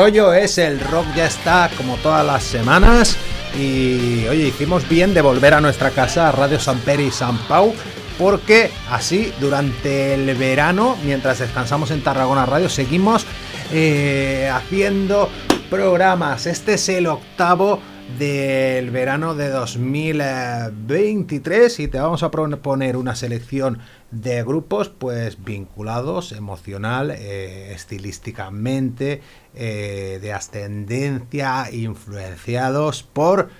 rollo 0.00 0.32
es 0.32 0.56
el 0.56 0.80
rock 0.80 1.04
ya 1.14 1.26
está 1.26 1.70
como 1.76 1.96
todas 1.96 2.24
las 2.24 2.42
semanas 2.42 3.18
y 3.54 4.26
oye, 4.28 4.48
hicimos 4.48 4.88
bien 4.88 5.12
de 5.12 5.20
volver 5.20 5.52
a 5.52 5.60
nuestra 5.60 5.90
casa 5.90 6.30
a 6.30 6.32
Radio 6.32 6.58
San 6.58 6.78
Peri 6.78 7.08
y 7.08 7.10
San 7.10 7.36
Pau 7.40 7.74
porque 8.18 8.70
así 8.90 9.30
durante 9.40 10.14
el 10.14 10.34
verano, 10.36 10.96
mientras 11.04 11.40
descansamos 11.40 11.90
en 11.90 12.02
Tarragona 12.02 12.46
Radio, 12.46 12.70
seguimos 12.70 13.26
eh, 13.74 14.50
haciendo 14.50 15.28
programas. 15.68 16.46
Este 16.46 16.74
es 16.74 16.88
el 16.88 17.06
octavo 17.06 17.78
del 18.18 18.90
verano 18.90 19.34
de 19.34 19.48
2023 19.48 21.80
y 21.80 21.88
te 21.88 21.98
vamos 21.98 22.22
a 22.22 22.30
proponer 22.30 22.96
una 22.96 23.14
selección 23.14 23.80
de 24.10 24.42
grupos 24.42 24.88
pues 24.88 25.42
vinculados 25.42 26.32
emocional, 26.32 27.10
eh, 27.10 27.72
estilísticamente, 27.74 29.22
eh, 29.54 30.18
de 30.20 30.32
ascendencia, 30.32 31.70
influenciados 31.72 33.02
por 33.02 33.50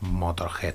Motorhead. 0.00 0.74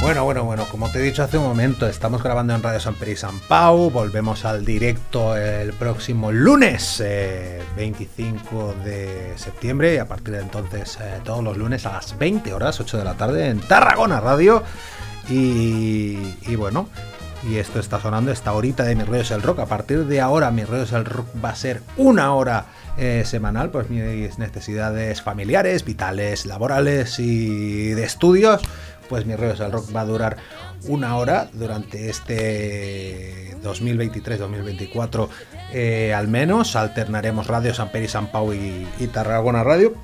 Bueno, 0.00 0.24
bueno, 0.24 0.44
bueno, 0.44 0.66
como 0.70 0.90
te 0.90 0.98
he 0.98 1.02
dicho 1.02 1.22
hace 1.22 1.38
un 1.38 1.44
momento, 1.44 1.86
estamos 1.86 2.22
grabando 2.22 2.54
en 2.54 2.62
Radio 2.62 2.80
San 2.80 2.94
Peri 2.94 3.16
San 3.16 3.38
Pau, 3.40 3.90
volvemos 3.90 4.44
al 4.44 4.64
directo 4.64 5.36
el 5.36 5.72
próximo 5.74 6.32
lunes 6.32 7.02
25 7.76 8.74
eh, 8.84 8.84
de 8.84 9.38
septiembre 9.38 9.94
y 9.94 9.98
a 9.98 10.06
partir 10.06 10.34
de 10.34 10.40
entonces 10.40 10.98
eh, 11.00 11.20
todos 11.24 11.42
los 11.42 11.56
lunes 11.56 11.84
a 11.86 11.92
las 11.92 12.18
20 12.18 12.52
horas, 12.52 12.80
8 12.80 12.98
de 12.98 13.04
la 13.04 13.14
tarde 13.14 13.48
en 13.48 13.60
Tarragona 13.60 14.20
Radio 14.20 14.62
y 15.28 16.56
bueno, 16.56 16.88
y 17.48 17.58
esto 17.58 17.78
está 17.78 18.00
sonando 18.00 18.32
esta 18.32 18.52
horita 18.52 18.84
de 18.84 18.94
Mi 18.94 19.04
Rollo 19.04 19.20
es 19.20 19.30
el 19.30 19.42
Rock. 19.42 19.60
A 19.60 19.66
partir 19.66 20.06
de 20.06 20.20
ahora, 20.20 20.50
Mi 20.50 20.64
Rollo 20.64 20.84
es 20.84 20.92
el 20.92 21.04
Rock 21.04 21.26
va 21.42 21.50
a 21.50 21.54
ser 21.54 21.82
una 21.96 22.34
hora 22.34 22.66
eh, 22.96 23.22
semanal, 23.26 23.70
pues 23.70 23.90
mis 23.90 24.38
necesidades 24.38 25.22
familiares, 25.22 25.84
vitales, 25.84 26.46
laborales 26.46 27.18
y 27.18 27.90
de 27.90 28.04
estudios. 28.04 28.62
Pues 29.08 29.26
Mi 29.26 29.36
Rollo 29.36 29.52
es 29.52 29.60
el 29.60 29.72
Rock 29.72 29.94
va 29.94 30.00
a 30.00 30.06
durar 30.06 30.36
una 30.86 31.16
hora 31.16 31.48
durante 31.52 32.08
este 32.08 33.56
2023-2024 33.62 35.28
eh, 35.72 36.14
al 36.14 36.28
menos. 36.28 36.76
Alternaremos 36.76 37.46
Radio 37.46 37.74
San 37.74 37.90
Peri, 37.90 38.08
San 38.08 38.28
Pau 38.28 38.52
y, 38.54 38.86
y 38.98 39.06
Tarragona 39.08 39.62
Radio 39.64 39.94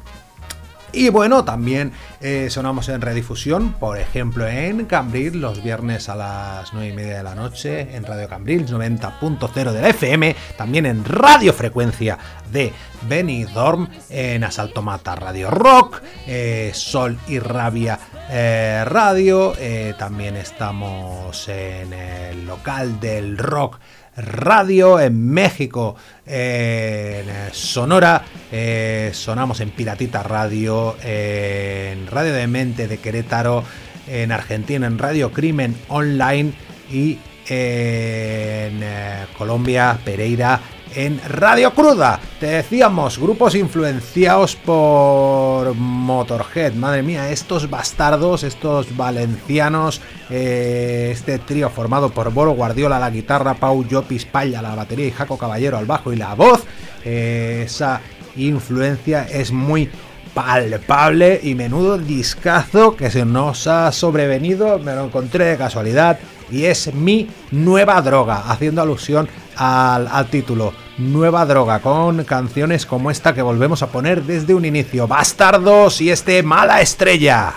y 0.92 1.08
bueno, 1.08 1.44
también 1.44 1.92
eh, 2.20 2.48
sonamos 2.50 2.88
en 2.88 3.00
redifusión, 3.00 3.72
por 3.72 3.98
ejemplo 3.98 4.46
en 4.46 4.86
Cambril 4.86 5.40
los 5.40 5.62
viernes 5.62 6.08
a 6.08 6.16
las 6.16 6.72
9 6.72 6.88
y 6.88 6.92
media 6.92 7.18
de 7.18 7.22
la 7.22 7.34
noche, 7.34 7.94
en 7.94 8.04
Radio 8.04 8.28
Cambril 8.28 8.66
90.0 8.66 9.72
de 9.72 9.82
la 9.82 9.88
FM, 9.88 10.36
también 10.56 10.86
en 10.86 11.04
radiofrecuencia 11.04 12.18
de 12.50 12.72
Benidorm, 13.02 13.88
en 14.08 14.44
Asalto 14.44 14.82
Mata 14.82 15.14
Radio 15.14 15.50
Rock, 15.50 16.02
eh, 16.26 16.70
Sol 16.74 17.18
y 17.28 17.38
Rabia 17.38 17.98
eh, 18.30 18.82
Radio, 18.86 19.54
también 19.98 20.36
estamos 20.36 21.48
en 21.48 21.92
el 21.92 22.46
local 22.46 23.00
del 23.00 23.38
rock 23.38 23.78
Radio 24.20 25.00
en 25.00 25.30
México, 25.30 25.96
en 26.26 27.26
Sonora, 27.52 28.22
eh, 28.52 29.10
sonamos 29.12 29.60
en 29.60 29.70
Piratita 29.70 30.22
Radio, 30.22 30.96
en 31.02 32.06
Radio 32.06 32.32
de 32.32 32.46
Mente 32.46 32.88
de 32.88 32.98
Querétaro, 32.98 33.64
en 34.08 34.32
Argentina 34.32 34.86
en 34.86 34.98
Radio 34.98 35.32
Crimen 35.32 35.76
Online 35.88 36.52
y 36.90 37.18
en 37.46 38.80
eh, 38.82 39.26
Colombia, 39.36 39.98
Pereira, 40.04 40.60
en 40.94 41.20
Radio 41.28 41.72
Cruda. 41.74 42.20
Te 42.38 42.46
decíamos, 42.46 43.18
grupos 43.18 43.54
influenciados 43.54 44.56
por 44.56 45.74
Motorhead. 45.74 46.74
Madre 46.74 47.02
mía, 47.02 47.30
estos 47.30 47.68
bastardos, 47.68 48.42
estos 48.42 48.96
valencianos, 48.96 50.00
eh, 50.30 51.10
este 51.12 51.38
trío 51.38 51.70
formado 51.70 52.10
por 52.10 52.32
Boro 52.32 52.52
Guardiola 52.52 52.98
la 52.98 53.10
guitarra, 53.10 53.54
Pau 53.54 53.84
Llopis 53.84 54.24
Palla 54.24 54.62
la 54.62 54.74
batería 54.74 55.06
y 55.06 55.10
Jaco 55.10 55.38
Caballero 55.38 55.78
al 55.78 55.86
bajo 55.86 56.12
y 56.12 56.16
la 56.16 56.34
voz. 56.34 56.64
Eh, 57.04 57.62
esa 57.66 58.00
influencia 58.36 59.24
es 59.24 59.52
muy 59.52 59.90
palpable 60.34 61.40
y 61.42 61.54
menudo 61.54 61.98
discazo 61.98 62.94
que 62.96 63.10
se 63.10 63.24
nos 63.24 63.66
ha 63.66 63.90
sobrevenido, 63.92 64.78
me 64.78 64.94
lo 64.94 65.06
encontré 65.06 65.46
de 65.46 65.56
casualidad 65.56 66.18
y 66.50 66.64
es 66.64 66.92
mi 66.94 67.28
nueva 67.50 68.00
droga, 68.02 68.44
haciendo 68.50 68.82
alusión 68.82 69.28
al, 69.56 70.26
título. 70.30 70.72
Nueva 70.98 71.46
droga, 71.46 71.80
con 71.80 72.24
canciones 72.24 72.84
como 72.84 73.10
esta 73.10 73.34
que 73.34 73.42
volvemos 73.42 73.82
a 73.82 73.88
poner 73.88 74.22
desde 74.22 74.54
un 74.54 74.64
inicio. 74.64 75.06
Bastardos 75.06 76.00
y 76.00 76.10
este 76.10 76.42
mala 76.42 76.80
estrella. 76.80 77.54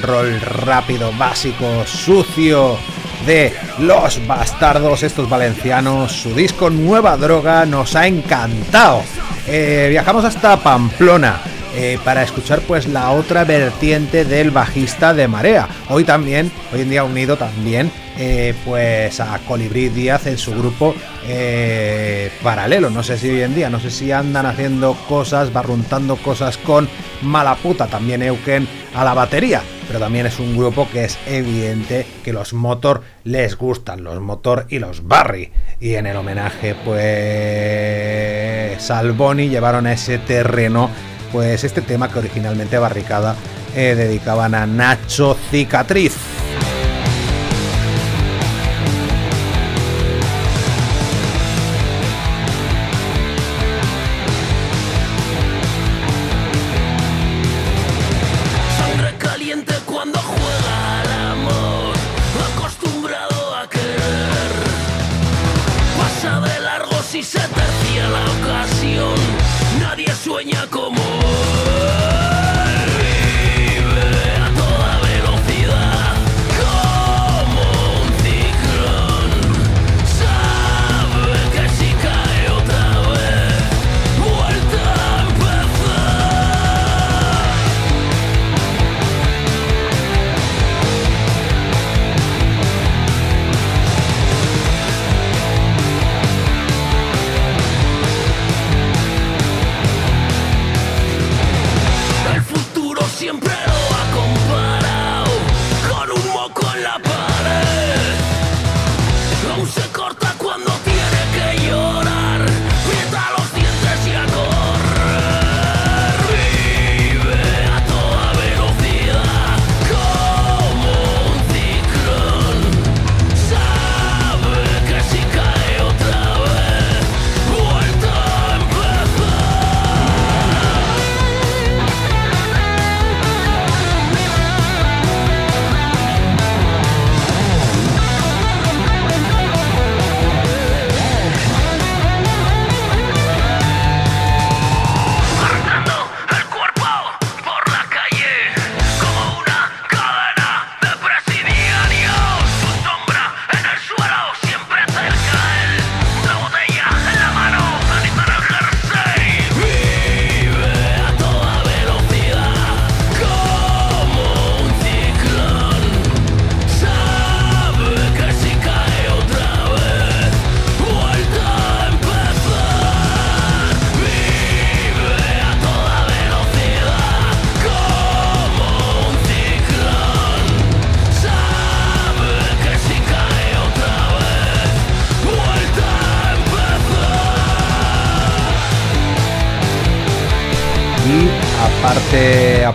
And 0.00 0.04
roll 0.04 0.40
rápido, 0.40 1.12
básico, 1.18 1.84
sucio 1.86 2.76
de 3.26 3.52
Los 3.78 4.26
Bastardos, 4.26 5.02
estos 5.02 5.28
valencianos. 5.28 6.12
Su 6.12 6.34
disco 6.34 6.70
Nueva 6.70 7.16
Droga 7.16 7.66
nos 7.66 7.96
ha 7.96 8.06
encantado. 8.06 9.02
Eh, 9.46 9.88
viajamos 9.90 10.24
hasta 10.24 10.56
Pamplona. 10.58 11.40
Eh, 11.72 12.00
para 12.04 12.24
escuchar 12.24 12.62
pues 12.62 12.88
la 12.88 13.12
otra 13.12 13.44
vertiente 13.44 14.24
del 14.24 14.50
bajista 14.50 15.14
de 15.14 15.28
Marea. 15.28 15.68
Hoy 15.88 16.02
también, 16.02 16.50
hoy 16.72 16.80
en 16.80 16.90
día 16.90 17.04
unido 17.04 17.36
también 17.36 17.92
eh, 18.18 18.56
pues 18.64 19.20
a 19.20 19.38
Colibrí 19.46 19.88
Díaz 19.88 20.26
en 20.26 20.36
su 20.36 20.50
grupo 20.52 20.96
paralelo. 22.42 22.90
No 22.90 23.04
sé 23.04 23.16
si 23.18 23.30
hoy 23.30 23.42
en 23.42 23.54
día, 23.54 23.70
no 23.70 23.78
sé 23.78 23.92
si 23.92 24.10
andan 24.10 24.46
haciendo 24.46 24.94
cosas, 25.08 25.52
barruntando 25.52 26.16
cosas 26.16 26.56
con 26.56 26.88
Malaputa, 27.22 27.86
también 27.86 28.24
Euken 28.24 28.66
a 28.92 29.04
la 29.04 29.14
batería 29.14 29.62
pero 29.90 29.98
también 29.98 30.26
es 30.26 30.38
un 30.38 30.56
grupo 30.56 30.88
que 30.92 31.02
es 31.02 31.18
evidente 31.26 32.06
que 32.22 32.32
los 32.32 32.52
Motor 32.52 33.02
les 33.24 33.56
gustan, 33.56 34.04
los 34.04 34.20
Motor 34.20 34.66
y 34.68 34.78
los 34.78 35.08
Barry. 35.08 35.50
Y 35.80 35.94
en 35.94 36.06
el 36.06 36.16
homenaje, 36.16 36.76
pues 36.84 38.80
Salboni 38.80 39.48
llevaron 39.48 39.88
a 39.88 39.92
ese 39.92 40.18
terreno, 40.18 40.90
pues 41.32 41.64
este 41.64 41.82
tema 41.82 42.08
que 42.08 42.20
originalmente 42.20 42.78
Barricada 42.78 43.34
eh, 43.74 43.96
dedicaban 43.96 44.54
a 44.54 44.64
Nacho 44.64 45.36
Cicatriz. 45.50 46.39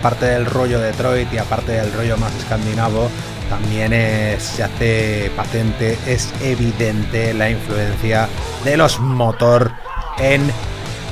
Aparte 0.06 0.28
del 0.28 0.46
rollo 0.46 0.80
Detroit 0.80 1.34
y 1.34 1.40
aparte 1.40 1.72
del 1.72 1.92
rollo 1.92 2.16
más 2.18 2.32
escandinavo, 2.36 3.10
también 3.50 3.92
se 4.40 4.62
hace 4.62 5.32
patente, 5.36 5.98
es 6.06 6.32
evidente 6.44 7.34
la 7.34 7.50
influencia 7.50 8.30
de 8.64 8.78
los 8.78 9.00
motor 9.00 9.72
en 10.20 10.52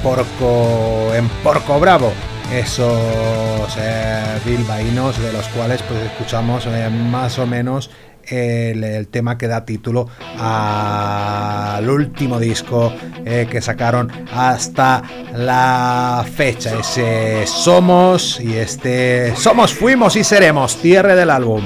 Porco, 0.04 1.12
en 1.16 1.28
Porco 1.42 1.80
Bravo. 1.80 2.14
Esos 2.54 3.76
eh, 3.80 4.40
bilbaínos 4.46 5.20
de 5.20 5.34
los 5.34 5.48
cuales 5.48 5.82
pues 5.82 6.00
escuchamos 6.04 6.68
eh, 6.68 6.88
más 6.92 7.40
o 7.40 7.48
menos 7.48 7.90
el, 8.28 9.08
tema 9.08 9.38
que 9.38 9.48
da 9.48 9.66
título 9.66 10.08
al 10.40 11.90
último 11.90 12.40
disco 12.40 12.94
eh, 13.26 13.48
que 13.50 13.62
sacaron 13.62 14.12
hasta 14.34 15.04
la 15.36 16.26
fecha. 16.36 16.80
Ese 16.80 17.46
Somos 17.48 18.40
y 18.40 18.56
este 18.56 19.36
Somos, 19.36 19.74
Fuimos 19.74 20.16
y 20.16 20.24
Seremos, 20.24 20.78
cierre 20.78 21.16
del 21.16 21.30
álbum. 21.30 21.64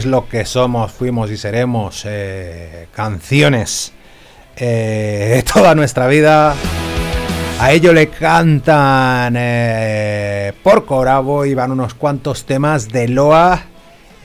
es 0.00 0.06
lo 0.06 0.26
que 0.28 0.46
somos, 0.46 0.92
fuimos 0.92 1.30
y 1.30 1.36
seremos. 1.36 2.04
Eh, 2.06 2.88
canciones 2.94 3.92
eh, 4.56 5.44
toda 5.52 5.74
nuestra 5.74 6.06
vida. 6.06 6.54
A 7.60 7.72
ello 7.72 7.92
le 7.92 8.08
cantan 8.08 9.34
eh, 9.36 10.54
Porco 10.62 11.00
Bravo 11.00 11.44
y 11.44 11.52
van 11.52 11.72
unos 11.72 11.92
cuantos 11.92 12.46
temas 12.46 12.88
de 12.88 13.08
Loa 13.08 13.62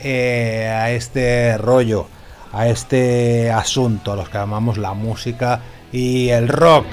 eh, 0.02 0.66
a 0.72 0.90
este 0.92 1.58
rollo, 1.58 2.06
a 2.54 2.68
este 2.68 3.50
asunto, 3.50 4.16
los 4.16 4.30
que 4.30 4.38
llamamos 4.38 4.78
la 4.78 4.94
música 4.94 5.60
y 5.92 6.30
el 6.30 6.48
rock. 6.48 6.86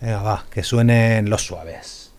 Venga, 0.00 0.22
va, 0.22 0.44
que 0.50 0.64
suenen 0.64 1.30
los 1.30 1.46
suaves. 1.46 2.12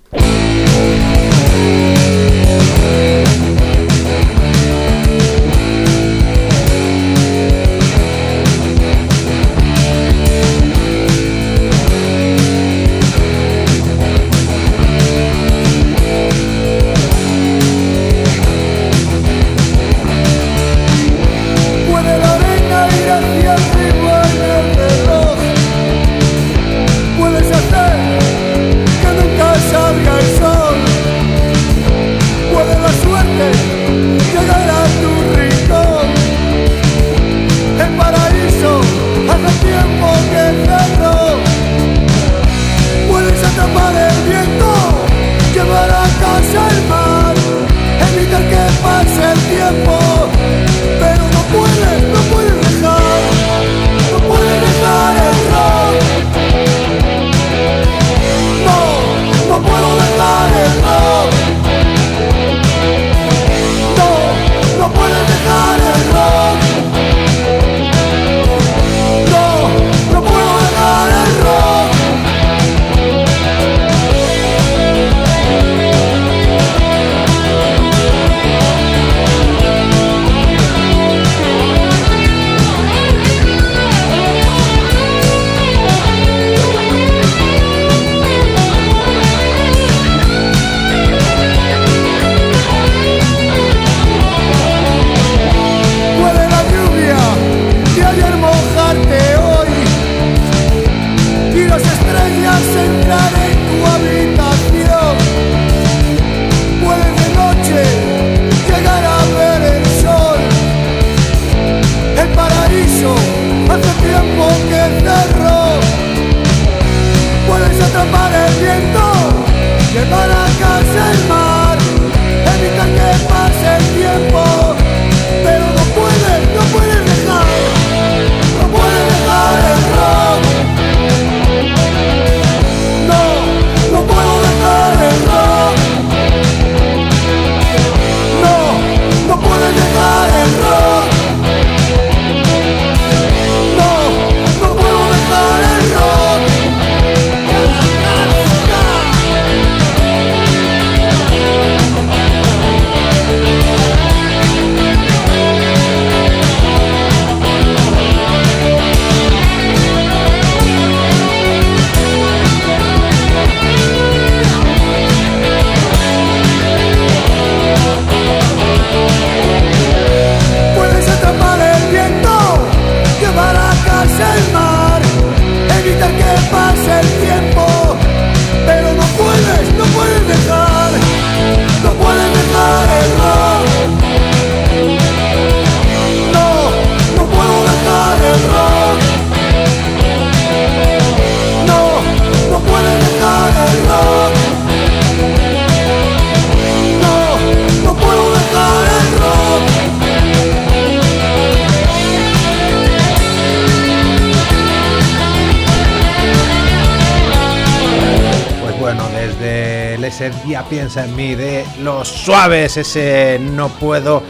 En 210.95 211.15
mí 211.15 211.35
de 211.35 211.65
los 211.81 212.07
suaves, 212.07 212.77
ese 212.77 213.39
no 213.41 213.67
puedo 213.67 214.23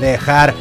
dejar 0.00 0.54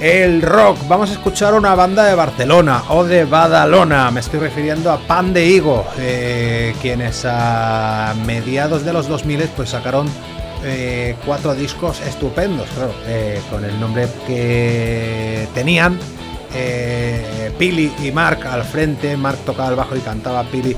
el 0.00 0.40
rock. 0.40 0.78
Vamos 0.88 1.10
a 1.10 1.12
escuchar 1.12 1.54
una 1.54 1.74
banda 1.74 2.04
de 2.04 2.14
Barcelona 2.14 2.84
o 2.88 3.04
de 3.04 3.24
Badalona. 3.24 4.10
Me 4.10 4.20
estoy 4.20 4.40
refiriendo 4.40 4.90
a 4.90 4.98
Pan 4.98 5.34
de 5.34 5.44
Higo, 5.46 5.84
eh, 5.98 6.74
quienes 6.80 7.24
a 7.26 8.14
mediados 8.24 8.84
de 8.84 8.92
los 8.92 9.06
2000 9.08 9.48
pues 9.54 9.70
sacaron 9.70 10.08
eh, 10.64 11.16
cuatro 11.26 11.54
discos 11.54 12.00
estupendos, 12.00 12.66
claro, 12.70 12.94
eh, 13.06 13.40
con 13.50 13.64
el 13.64 13.78
nombre 13.78 14.08
que 14.26 15.46
tenían. 15.54 15.98
Pili 17.58 17.92
y 18.02 18.12
Mark 18.12 18.46
al 18.46 18.62
frente, 18.62 19.16
Mark 19.16 19.38
tocaba 19.44 19.70
el 19.70 19.74
bajo 19.74 19.96
y 19.96 20.00
cantaba 20.00 20.44
Pili, 20.44 20.76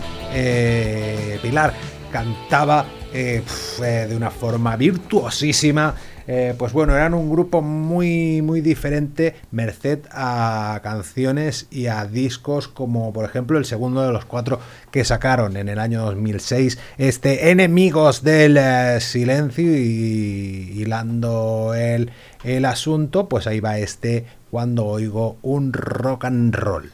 Pilar 1.42 1.74
cantaba 2.10 2.86
eh, 3.18 3.42
eh, 3.82 4.06
de 4.06 4.14
una 4.14 4.30
forma 4.30 4.76
virtuosísima. 4.76 5.94
Eh, 6.26 6.54
pues 6.58 6.74
bueno, 6.74 6.94
eran 6.94 7.14
un 7.14 7.30
grupo 7.30 7.62
muy, 7.62 8.42
muy 8.42 8.60
diferente, 8.60 9.36
merced 9.52 10.00
a 10.10 10.80
canciones 10.82 11.66
y 11.70 11.86
a 11.86 12.04
discos 12.04 12.68
como 12.68 13.14
por 13.14 13.24
ejemplo 13.24 13.56
el 13.56 13.64
segundo 13.64 14.02
de 14.02 14.12
los 14.12 14.26
cuatro 14.26 14.60
que 14.90 15.02
sacaron 15.06 15.56
en 15.56 15.70
el 15.70 15.78
año 15.78 16.02
2006, 16.02 16.78
este 16.98 17.50
Enemigos 17.52 18.22
del 18.22 18.60
Silencio 19.00 19.64
y 19.64 20.74
hilando 20.76 21.72
el, 21.74 22.10
el 22.44 22.66
asunto, 22.66 23.30
pues 23.30 23.46
ahí 23.46 23.60
va 23.60 23.78
este 23.78 24.26
cuando 24.50 24.84
oigo 24.84 25.38
un 25.40 25.72
rock 25.72 26.26
and 26.26 26.54
roll. 26.54 26.90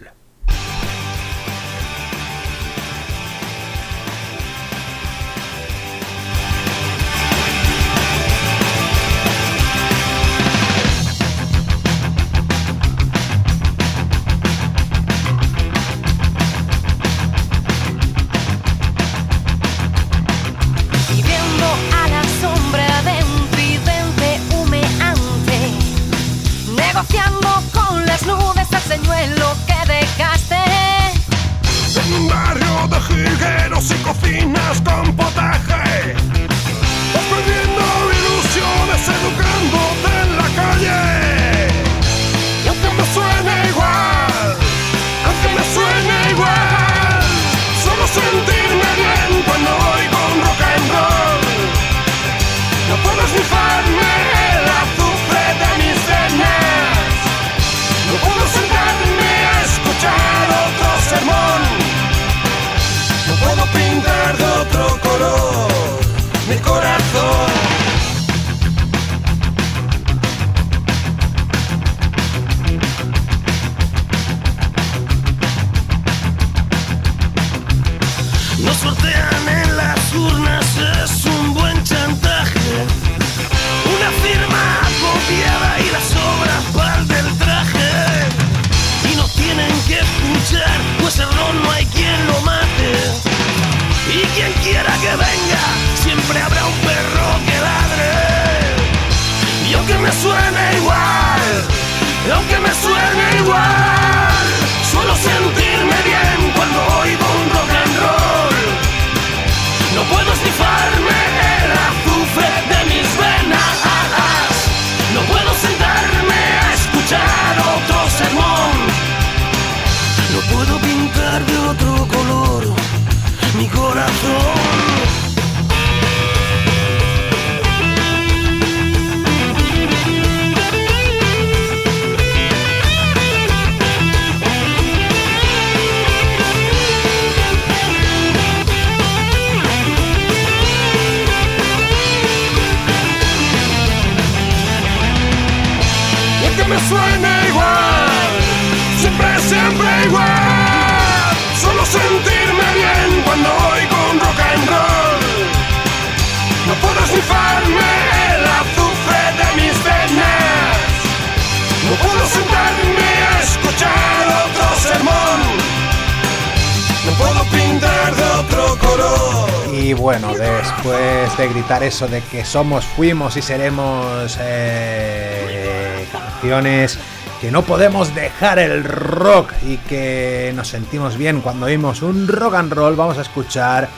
Y 169.72 169.94
bueno, 169.94 170.32
después 170.34 171.36
de 171.36 171.48
gritar 171.48 171.82
eso 171.82 172.06
de 172.06 172.20
que 172.20 172.44
somos, 172.44 172.84
fuimos 172.84 173.36
y 173.36 173.42
seremos 173.42 174.38
eh, 174.40 176.06
canciones 176.12 176.98
que 177.40 177.50
no 177.50 177.62
podemos 177.62 178.14
dejar 178.14 178.58
el 178.58 178.84
rock 178.84 179.52
y 179.66 179.76
que 179.78 180.52
nos 180.54 180.68
sentimos 180.68 181.16
bien 181.16 181.40
cuando 181.40 181.66
oímos 181.66 182.02
un 182.02 182.28
rock 182.28 182.54
and 182.54 182.72
roll, 182.72 182.94
vamos 182.94 183.18
a 183.18 183.22
escuchar 183.22 183.88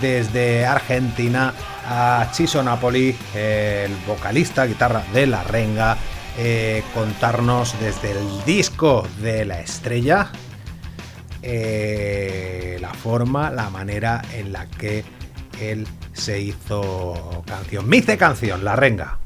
desde 0.00 0.66
Argentina 0.66 1.54
a 1.86 2.28
Chiso 2.32 2.62
Napoli, 2.62 3.16
el 3.34 3.94
vocalista, 4.06 4.66
guitarra 4.66 5.02
de 5.12 5.26
La 5.26 5.44
Renga, 5.44 5.96
eh, 6.36 6.82
contarnos 6.94 7.78
desde 7.80 8.10
el 8.10 8.44
disco 8.44 9.06
de 9.20 9.44
la 9.44 9.60
estrella 9.60 10.30
eh, 11.42 12.78
la 12.80 12.92
forma, 12.94 13.50
la 13.50 13.70
manera 13.70 14.22
en 14.34 14.52
la 14.52 14.66
que 14.66 15.04
él 15.60 15.86
se 16.12 16.40
hizo 16.40 17.42
canción. 17.46 17.88
Me 17.88 18.02
canción, 18.02 18.64
La 18.64 18.76
Renga. 18.76 19.18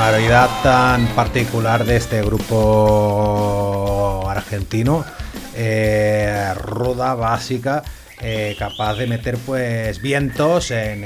Sonoridad 0.00 0.48
tan 0.62 1.06
particular 1.08 1.84
de 1.84 1.96
este 1.96 2.22
grupo 2.22 4.24
argentino, 4.30 5.04
eh, 5.54 6.54
ruda, 6.56 7.14
básica, 7.14 7.82
eh, 8.22 8.56
capaz 8.58 8.94
de 8.94 9.06
meter 9.06 9.36
pues 9.36 10.00
vientos 10.00 10.70
en, 10.70 11.04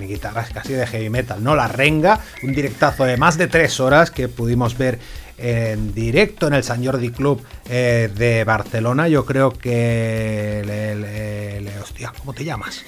guitarras 0.00 0.50
casi 0.50 0.72
de 0.72 0.88
heavy 0.88 1.08
metal, 1.08 1.44
¿no? 1.44 1.54
La 1.54 1.68
Renga, 1.68 2.18
un 2.42 2.52
directazo 2.52 3.04
de 3.04 3.16
más 3.16 3.38
de 3.38 3.46
tres 3.46 3.78
horas 3.78 4.10
que 4.10 4.26
pudimos 4.26 4.76
ver 4.76 4.98
en 5.38 5.94
directo 5.94 6.48
en 6.48 6.54
el 6.54 6.64
San 6.64 6.84
Jordi 6.84 7.12
Club 7.12 7.40
eh, 7.68 8.10
de 8.12 8.42
Barcelona. 8.42 9.06
Yo 9.06 9.24
creo 9.24 9.52
que... 9.52 10.64
le- 10.66 11.78
hostia, 11.80 12.12
¿cómo 12.18 12.32
te 12.32 12.44
llamas? 12.44 12.82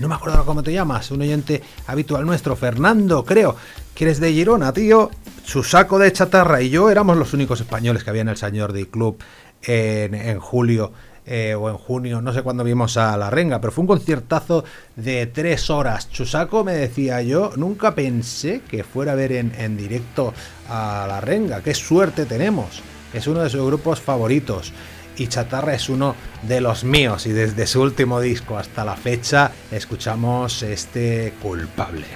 No 0.00 0.08
me 0.08 0.16
acuerdo 0.16 0.44
cómo 0.44 0.64
te 0.64 0.72
llamas, 0.72 1.12
un 1.12 1.22
oyente 1.22 1.62
habitual 1.86 2.26
nuestro, 2.26 2.56
Fernando, 2.56 3.24
creo, 3.24 3.54
que 3.94 4.04
eres 4.04 4.20
de 4.20 4.32
Girona, 4.32 4.72
tío. 4.72 5.10
Su 5.44 5.62
saco 5.62 5.98
de 5.98 6.12
chatarra 6.12 6.62
y 6.62 6.70
yo 6.70 6.90
éramos 6.90 7.16
los 7.16 7.32
únicos 7.34 7.60
españoles 7.60 8.02
que 8.02 8.10
había 8.10 8.22
en 8.22 8.28
el 8.28 8.36
San 8.36 8.58
Jordi 8.58 8.86
Club 8.86 9.18
en, 9.62 10.14
en 10.14 10.40
julio 10.40 10.92
eh, 11.26 11.54
o 11.54 11.70
en 11.70 11.78
junio, 11.78 12.20
no 12.20 12.34
sé 12.34 12.42
cuándo 12.42 12.64
vimos 12.64 12.98
a 12.98 13.16
La 13.16 13.30
Renga, 13.30 13.58
pero 13.60 13.72
fue 13.72 13.82
un 13.82 13.88
conciertazo 13.88 14.64
de 14.94 15.26
tres 15.26 15.70
horas. 15.70 16.10
Chusaco 16.10 16.64
me 16.64 16.74
decía 16.74 17.22
yo, 17.22 17.52
nunca 17.56 17.94
pensé 17.94 18.60
que 18.68 18.84
fuera 18.84 19.12
a 19.12 19.14
ver 19.14 19.32
en, 19.32 19.54
en 19.56 19.76
directo 19.76 20.34
a 20.68 21.06
La 21.08 21.22
Renga, 21.22 21.62
qué 21.62 21.74
suerte 21.74 22.26
tenemos, 22.26 22.82
es 23.14 23.26
uno 23.26 23.42
de 23.42 23.48
sus 23.48 23.64
grupos 23.64 24.00
favoritos. 24.00 24.72
Y 25.16 25.28
Chatarra 25.28 25.74
es 25.74 25.88
uno 25.88 26.16
de 26.42 26.60
los 26.60 26.82
míos 26.82 27.26
y 27.26 27.32
desde 27.32 27.68
su 27.68 27.80
último 27.80 28.20
disco 28.20 28.58
hasta 28.58 28.84
la 28.84 28.96
fecha 28.96 29.52
escuchamos 29.70 30.64
este 30.64 31.32
culpable. 31.40 32.06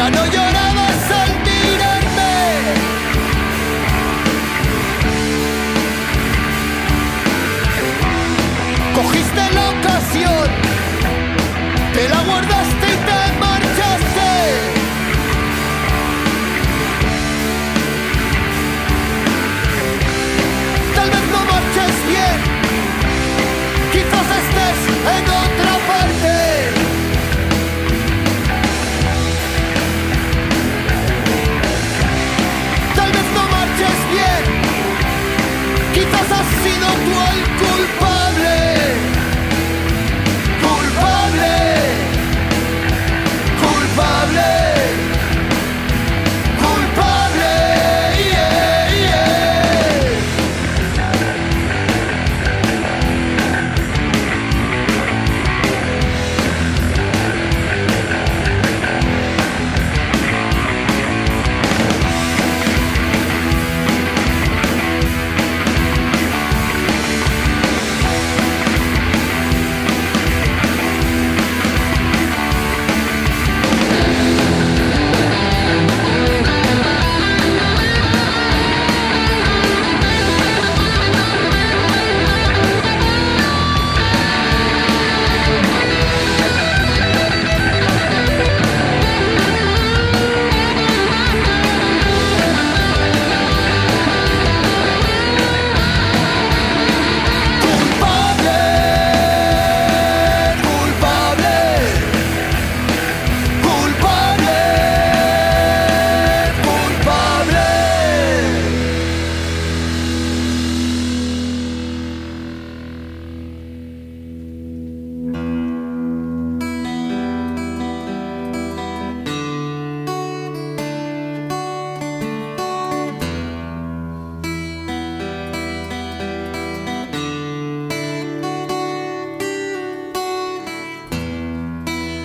Ya 0.00 0.08
no 0.08 0.24
llorabas 0.24 1.10
al 1.20 1.30
mirarme. 1.44 2.32
Cogiste 8.94 9.42
la 9.52 9.68
ocasión. 9.68 10.48
Te 11.92 12.08
la 12.08 12.22
guardaste 12.22 12.59
sido 36.70 36.86
tú 36.86 37.76
el 37.76 38.09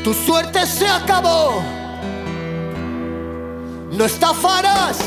Tu 0.05 0.13
suerte 0.13 0.67
se 0.67 0.87
acabó. 0.87 1.63
No 3.91 4.05
estafarás 4.05 4.99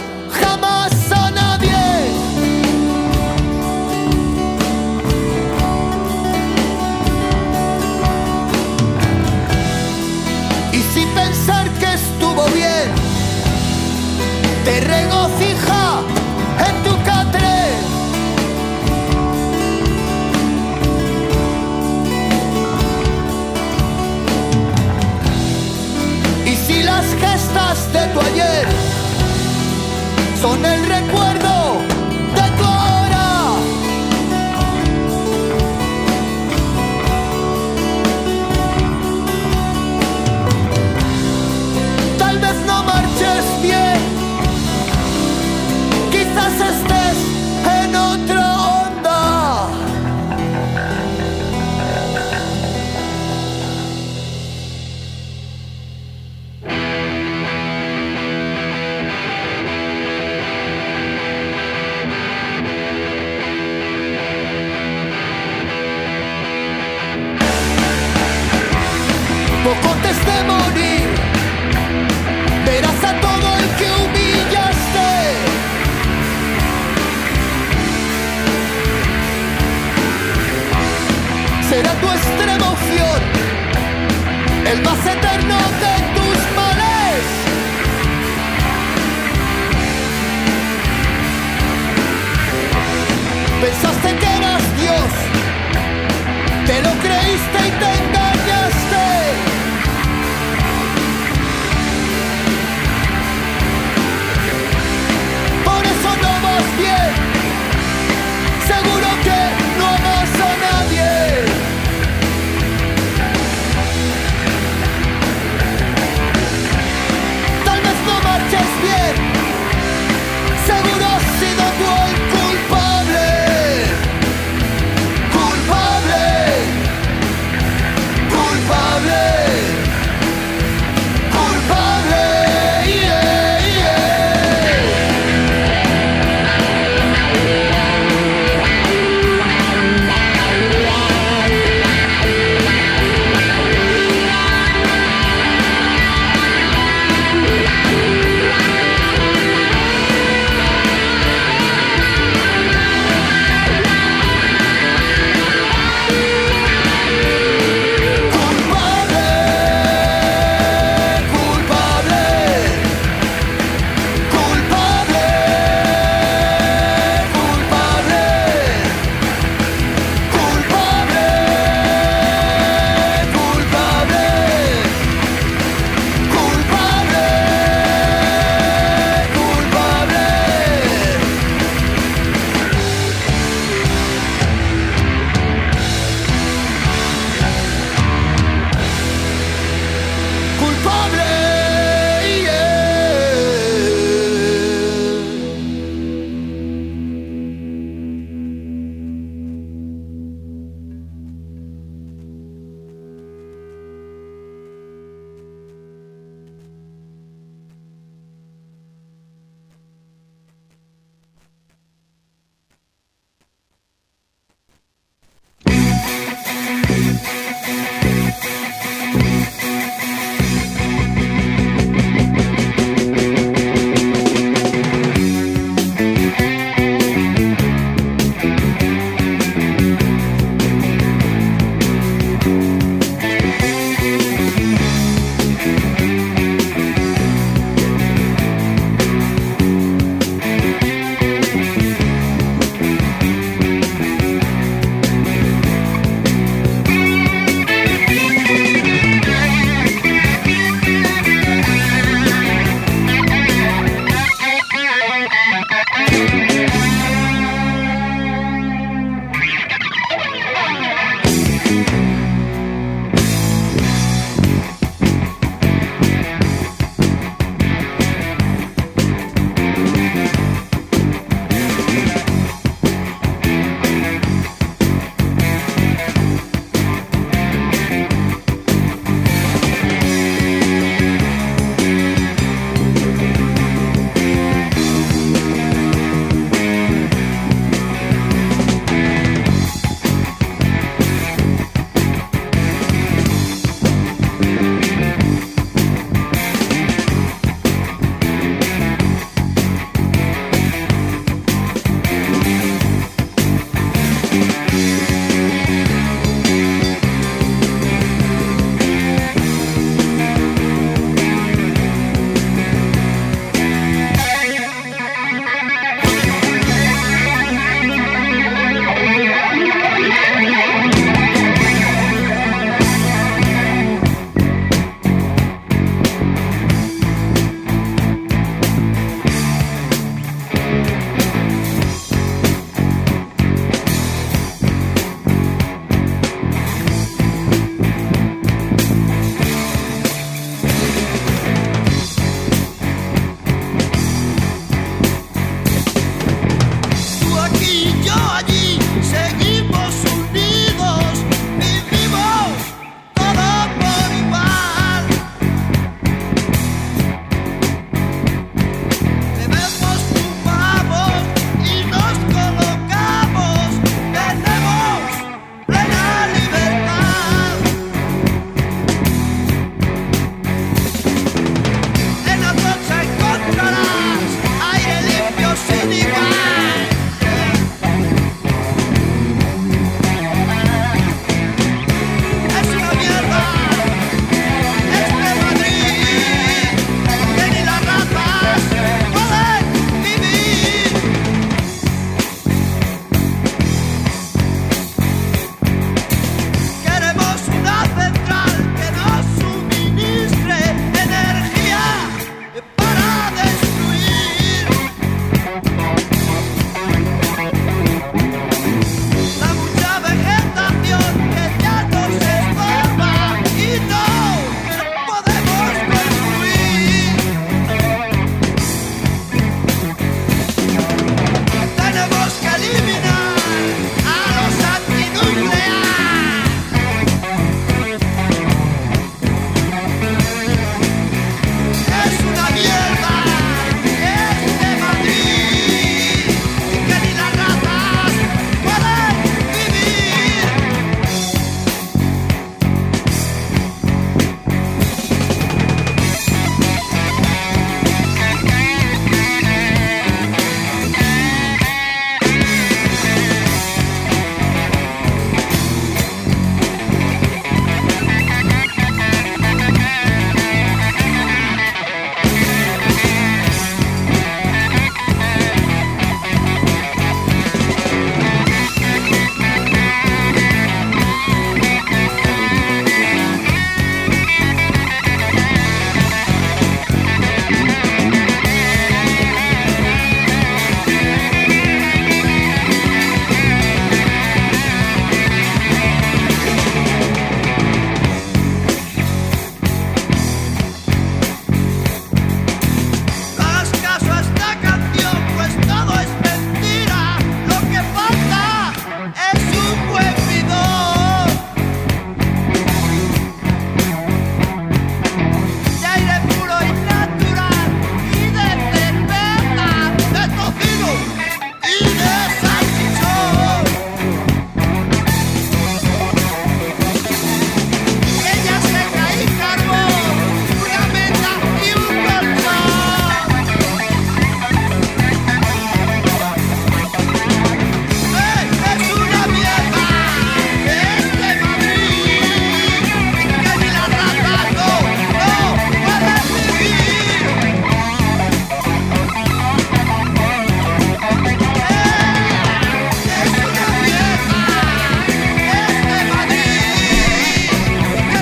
son 30.40 30.64
el 30.64 30.77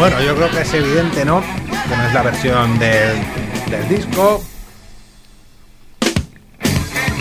Bueno, 0.09 0.23
yo 0.23 0.37
creo 0.37 0.51
que 0.53 0.61
es 0.61 0.73
evidente, 0.73 1.25
¿no? 1.25 1.41
Que 1.41 1.97
no 1.97 2.07
es 2.07 2.15
la 2.15 2.23
versión 2.23 2.79
del, 2.79 3.17
del 3.69 3.89
disco. 3.89 4.41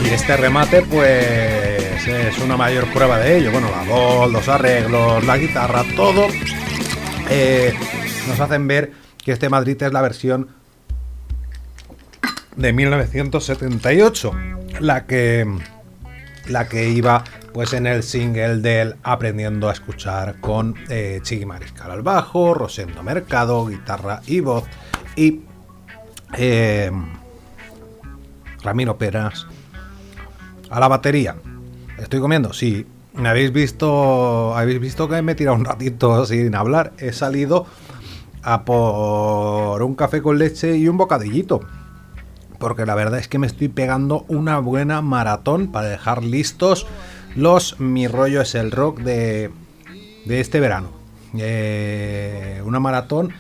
Y 0.04 0.10
este 0.10 0.38
remate, 0.38 0.84
pues, 0.84 2.08
es 2.08 2.38
una 2.38 2.56
mayor 2.58 2.86
prueba 2.94 3.18
de 3.18 3.40
ello. 3.40 3.52
Bueno, 3.52 3.72
la 3.72 3.92
voz, 3.92 4.32
los 4.32 4.48
arreglos, 4.48 5.26
la 5.26 5.36
guitarra, 5.36 5.84
todo 5.96 6.28
eh, 7.32 7.74
nos 8.28 8.40
hacen 8.40 8.68
ver 8.68 8.92
que 9.18 9.32
este 9.32 9.50
Madrid 9.50 9.82
es 9.82 9.92
la 9.92 10.04
versión 10.04 10.50
de 12.56 12.72
1978, 12.72 14.32
la 14.80 15.08
que 15.08 15.48
la 16.46 16.68
que 16.68 16.90
iba 16.90 17.24
pues 17.56 17.72
en 17.72 17.88
el 17.88 18.04
single 18.04 18.58
del 18.58 18.98
Aprendiendo 19.02 19.70
a 19.70 19.72
escuchar 19.72 20.42
con 20.42 20.76
eh, 20.90 21.22
Chiqui 21.24 21.46
Mariscal 21.46 21.90
al 21.90 22.02
bajo, 22.02 22.54
Rosendo 22.54 23.02
Mercado, 23.02 23.66
guitarra 23.66 24.20
y 24.28 24.42
voz 24.42 24.66
y 25.16 25.40
eh, 26.38 26.92
Ramiro 28.62 28.98
Peras 28.98 29.48
a 30.70 30.82
la 30.82 30.90
batería. 30.90 31.38
¿Estoy 31.98 32.20
comiendo? 32.20 32.52
Sí. 32.52 32.86
¿Me 33.14 33.30
habéis 33.30 33.54
visto? 33.54 34.54
¿Habéis 34.54 34.82
visto 34.82 35.08
que 35.08 35.22
me 35.22 35.32
he 35.32 35.36
tirado 35.36 35.56
un 35.56 35.64
ratito 35.64 36.26
sin 36.26 36.54
hablar? 36.56 36.92
He 36.98 37.14
salido 37.14 37.68
a 38.44 38.66
por 38.66 39.82
un 39.82 39.96
café 39.96 40.22
con 40.22 40.40
leche 40.40 40.76
y 40.76 40.90
un 40.90 40.98
bocadillito. 40.98 41.62
Porque 42.60 42.86
la 42.86 42.96
verdad 42.96 43.18
es 43.18 43.30
que 43.30 43.40
me 43.40 43.48
estoy 43.48 43.70
pegando 43.70 44.26
una 44.28 44.60
buena 44.60 45.02
maratón 45.02 45.72
para 45.72 45.88
dejar 45.88 46.26
listos 46.26 46.86
los 47.36 47.80
Mi 47.80 48.08
rollo 48.08 48.42
es 48.42 48.56
el 48.56 48.72
rock 48.72 49.00
de, 49.00 49.52
de 50.26 50.40
este 50.40 50.60
verano. 50.60 50.90
Eh, 51.38 52.62
una 52.66 52.80
maratón 52.80 53.34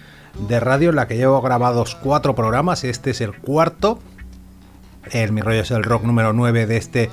de 0.47 0.59
radio 0.59 0.89
en 0.89 0.97
la 0.97 1.07
que 1.07 1.17
llevo 1.17 1.41
grabados 1.41 1.95
cuatro 1.95 2.35
programas. 2.35 2.83
Este 2.83 3.11
es 3.11 3.21
el 3.21 3.33
cuarto. 3.33 3.99
El 5.11 5.31
Mi 5.31 5.41
rollo 5.41 5.61
es 5.61 5.71
el 5.71 5.83
rock 5.83 6.03
número 6.03 6.33
9 6.33 6.65
de 6.65 6.77
este, 6.77 7.09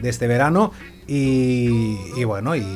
de 0.00 0.08
este 0.08 0.26
verano. 0.26 0.72
Y, 1.06 2.22
bueno, 2.24 2.54
y, 2.54 2.66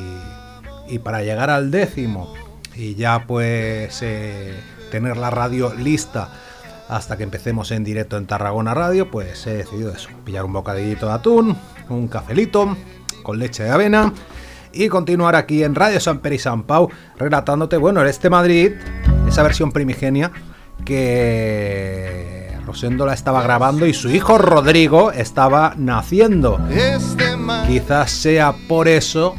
y, 0.89 0.99
para 0.99 1.21
llegar 1.21 1.51
al 1.51 1.69
décimo 1.69 2.33
y 2.75 2.95
ya 2.95 3.25
pues 3.27 3.99
eh, 4.01 4.55
tener 4.89 5.17
la 5.17 5.29
radio 5.29 5.71
lista 5.75 6.29
hasta 6.89 7.15
que 7.15 7.23
empecemos 7.23 7.69
en 7.69 7.83
directo 7.83 8.17
en 8.17 8.25
Tarragona 8.25 8.73
Radio, 8.73 9.11
pues 9.11 9.45
he 9.45 9.53
decidido 9.53 9.91
eso, 9.91 10.09
pillar 10.25 10.45
un 10.45 10.53
bocadillito 10.53 11.05
de 11.07 11.13
atún, 11.13 11.55
un 11.89 12.07
cafelito 12.07 12.75
con 13.23 13.39
leche 13.39 13.63
de 13.63 13.71
avena 13.71 14.13
y 14.73 14.89
continuar 14.89 15.35
aquí 15.35 15.63
en 15.63 15.75
Radio 15.75 15.99
San 15.99 16.19
Peri 16.19 16.37
San 16.37 16.63
Pau 16.63 16.89
relatándote, 17.17 17.77
bueno, 17.77 18.03
este 18.03 18.29
Madrid, 18.29 18.73
esa 19.27 19.43
versión 19.43 19.71
primigenia 19.71 20.31
que 20.85 22.53
Rosendo 22.65 23.05
la 23.05 23.13
estaba 23.13 23.43
grabando 23.43 23.85
y 23.85 23.93
su 23.93 24.09
hijo 24.09 24.37
Rodrigo 24.37 25.11
estaba 25.11 25.73
naciendo. 25.77 26.59
Quizás 27.67 28.11
sea 28.11 28.53
por 28.67 28.87
eso 28.87 29.35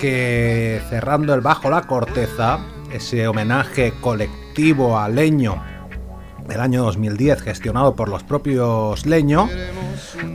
que 0.00 0.80
cerrando 0.88 1.34
el 1.34 1.42
bajo 1.42 1.70
la 1.70 1.82
corteza, 1.82 2.60
ese 2.92 3.28
homenaje 3.28 3.92
colectivo 4.00 4.98
a 4.98 5.08
Leño 5.08 5.71
del 6.52 6.60
año 6.60 6.84
2010 6.84 7.40
gestionado 7.40 7.96
por 7.96 8.10
los 8.10 8.22
propios 8.24 9.06
Leño, 9.06 9.48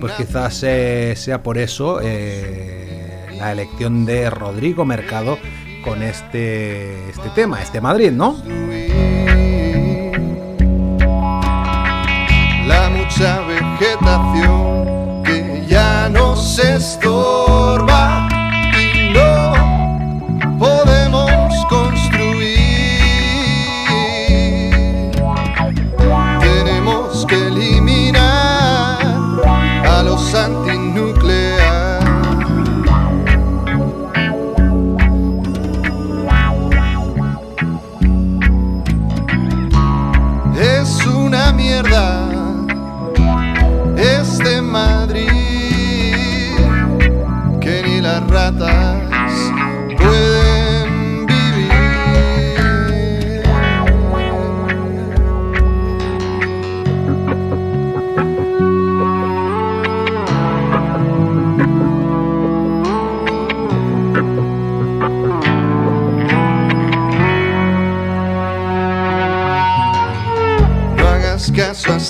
pues 0.01 0.13
quizás 0.13 0.63
eh, 0.63 1.13
sea 1.15 1.43
por 1.43 1.59
eso 1.59 1.99
eh, 2.01 3.27
la 3.37 3.51
elección 3.51 4.03
de 4.03 4.31
Rodrigo 4.31 4.83
Mercado 4.83 5.37
con 5.83 6.01
este, 6.01 7.09
este 7.09 7.29
tema, 7.35 7.61
este 7.61 7.81
Madrid, 7.81 8.11
¿no? 8.11 8.35
La 12.65 12.89
mucha 12.89 13.41
vegetación 13.41 15.23
que 15.23 15.65
ya 15.67 16.09
nos 16.09 16.57
estorba 16.57 17.46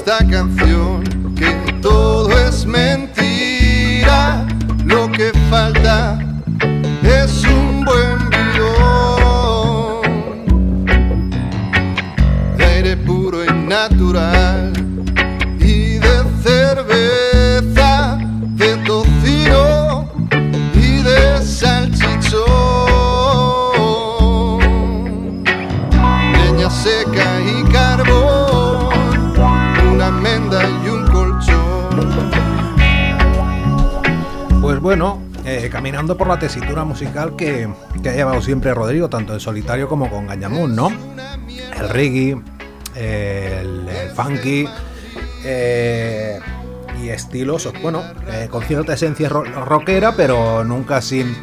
caso 0.07 0.37
a 0.37 0.66
bueno, 34.87 35.21
eh, 35.43 35.67
caminando 35.69 36.15
por 36.15 36.27
la 36.29 36.39
tesitura 36.39 36.85
musical 36.85 37.35
que, 37.35 37.67
que 38.01 38.07
ha 38.09 38.13
llevado 38.13 38.41
siempre 38.41 38.73
Rodrigo, 38.73 39.09
tanto 39.09 39.33
en 39.33 39.41
solitario 39.41 39.89
como 39.89 40.09
con 40.09 40.27
Gañamún, 40.27 40.77
¿no? 40.77 40.87
El 41.77 41.89
reggae, 41.89 42.41
el, 42.95 43.85
funky 44.15 44.65
eh, 45.43 46.39
y 47.03 47.09
estilos, 47.09 47.69
bueno, 47.81 48.01
eh, 48.31 48.47
con 48.49 48.63
cierta 48.63 48.93
esencia 48.93 49.27
ro- 49.27 49.43
rockera, 49.43 50.13
pero 50.15 50.63
nunca 50.63 51.01
sin 51.01 51.35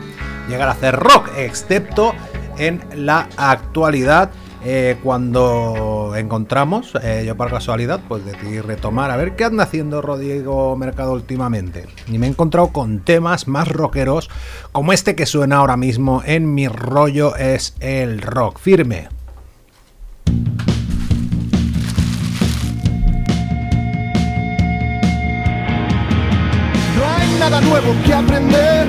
llegar 0.49 0.69
a 0.69 0.73
hacer 0.73 0.97
rock, 0.97 1.29
excepto 1.37 2.15
en 2.57 2.83
la 2.95 3.29
actualidad. 3.37 4.31
Eh, 4.67 4.97
cuando 5.03 6.15
encontramos, 6.17 6.93
eh, 7.03 7.25
yo 7.27 7.37
por 7.37 7.51
casualidad, 7.51 8.01
pues 8.09 8.25
decidí 8.25 8.61
retomar 8.61 9.11
a 9.11 9.17
ver 9.17 9.37
qué 9.37 9.45
anda 9.45 9.65
haciendo 9.65 10.01
Rodrigo 10.01 10.75
Mercado 10.75 11.13
últimamente. 11.13 11.85
Y 12.09 12.19
me 12.19 12.27
he 12.27 12.31
encontrado 12.31 12.69
con 12.69 13.01
temas 13.01 13.47
más 13.47 13.69
rockeros, 13.69 14.31
como 14.73 14.95
este 14.95 15.15
que 15.15 15.27
suena 15.27 15.57
ahora 15.57 15.77
mismo 15.77 16.23
en 16.25 16.55
mi 16.55 16.67
rollo 16.69 17.37
es 17.37 17.75
el 17.81 18.23
rock 18.23 18.59
firme. 18.59 19.09
No 26.97 27.05
hay 27.19 27.39
nada 27.39 27.61
nuevo 27.61 27.95
que 28.07 28.15
aprender. 28.15 28.89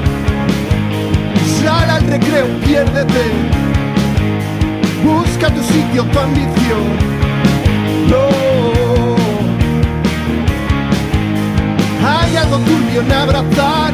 Sal 1.62 1.90
al 1.90 2.08
recreo, 2.08 2.48
piérdete. 2.66 3.65
Busca 5.36 5.54
tu 5.54 5.62
sitio, 5.64 6.04
tu 6.06 6.18
ambición. 6.18 6.86
No. 8.10 8.26
Hay 12.08 12.38
algo 12.38 12.58
turbio 12.60 13.02
en 13.02 13.12
abrazar 13.12 13.94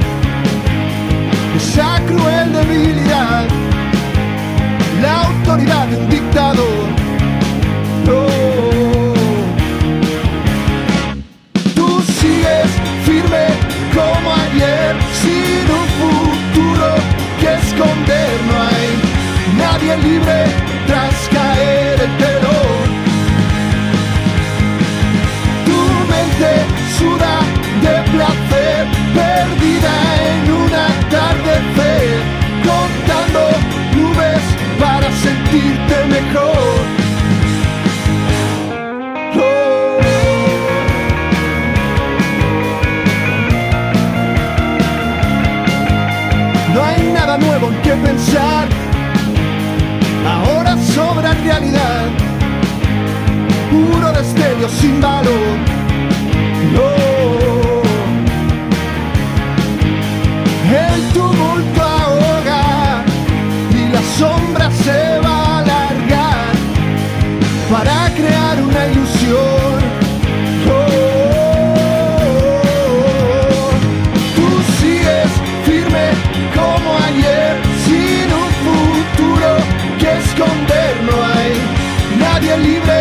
esa 1.58 2.00
cruel 2.06 2.54
debilidad. 2.54 3.48
La 5.02 5.22
autoridad 5.22 5.88
de 5.88 5.98
un 5.98 6.10
dictador. 6.12 6.86
No. 8.06 8.28
Tú 11.74 12.04
sigues 12.20 12.70
firme 13.04 13.48
como 13.96 14.32
ayer, 14.46 14.96
sin 15.22 15.64
un 15.80 15.88
futuro 16.02 16.88
que 17.40 17.52
esconder. 17.66 18.30
No 18.48 18.62
hay 18.62 18.92
nadie 19.58 19.98
libre 19.98 20.46
tras 20.86 21.31
tu 22.02 22.10
mente 26.10 26.52
suda 26.98 27.34
de 27.84 27.96
placer, 28.10 28.88
perdida 29.14 29.94
en 30.26 30.52
una 30.52 30.82
atardecer, 30.88 32.18
contando 32.66 33.42
nubes 33.96 34.42
para 34.80 35.12
sentirte 35.12 35.96
mejor. 36.10 36.82
No 46.74 46.84
hay 46.84 47.12
nada 47.14 47.38
nuevo 47.38 47.68
en 47.68 47.76
qué 47.84 47.92
pensar. 47.92 48.68
Ahora 50.26 50.71
realidad. 51.44 52.10
Puro 53.72 54.12
destello 54.12 54.70
sin 54.70 55.02
valor. 55.02 55.58
No. 56.74 56.92
El 60.74 61.14
tumulto 61.14 61.81
libre 82.58 83.01